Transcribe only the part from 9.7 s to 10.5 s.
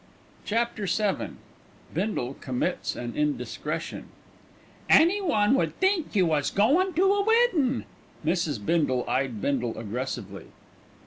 aggressively.